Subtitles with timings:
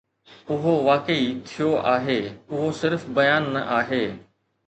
[0.53, 2.17] اهو واقعي ٿيو آهي،
[2.51, 4.05] اهو صرف بيان نه آهي.